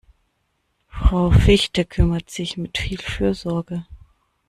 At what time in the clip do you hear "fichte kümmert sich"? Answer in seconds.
1.29-2.57